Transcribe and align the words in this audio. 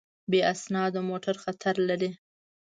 بې 0.29 0.39
اسنادو 0.53 0.99
موټر 1.09 1.35
خطر 1.43 1.75
لري. 1.89 2.09